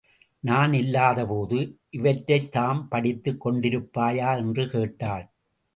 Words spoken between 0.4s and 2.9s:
நான் இல்லாத போது, இவற்றைத்தாம்